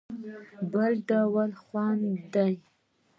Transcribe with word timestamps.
بل 0.71 0.93
ډول 1.09 1.51
خوند 1.61 2.03
دی. 2.33 2.53